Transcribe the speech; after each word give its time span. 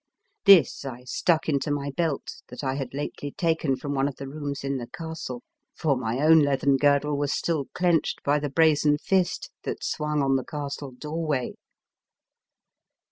This 0.45 0.83
I 0.83 1.03
stuck 1.03 1.47
into 1.47 1.69
my 1.69 1.91
belt 1.95 2.41
that 2.47 2.63
I 2.63 2.73
had 2.73 2.91
lately 2.91 3.33
taken 3.33 3.75
from 3.75 3.93
one 3.93 4.07
of 4.07 4.15
the 4.15 4.27
rooms 4.27 4.63
in 4.63 4.77
the 4.77 4.87
castle, 4.87 5.43
for 5.75 5.95
my 5.95 6.17
own 6.21 6.39
leathern 6.39 6.77
girdle 6.77 7.15
was 7.15 7.31
still 7.37 7.65
clenched 7.75 8.23
by 8.23 8.39
the 8.39 8.49
brazen 8.49 8.97
fist 8.97 9.51
that 9.61 9.83
swung 9.83 10.23
on 10.23 10.37
the 10.37 10.43
castle 10.43 10.89
doorwway. 10.91 11.53